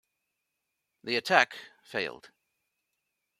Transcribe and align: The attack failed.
The 1.03 1.15
attack 1.15 1.57
failed. 1.83 2.31